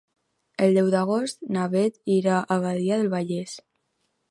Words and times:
El 0.67 0.71
deu 0.77 0.87
d'agost 0.95 1.45
na 1.57 1.67
Beth 1.75 2.01
irà 2.15 2.41
a 2.41 2.59
Badia 2.65 3.01
del 3.03 3.13
Vallès. 3.15 3.57